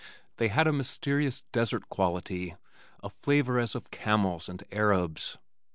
[0.37, 2.55] They had a mysterious desert quality,
[3.03, 5.37] a flavor as of camels and Arabs.